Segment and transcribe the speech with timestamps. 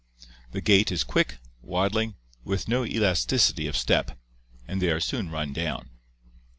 [0.51, 4.17] The gait is quick, waddling, with no elasticity of step,
[4.67, 5.91] and they are soon run down.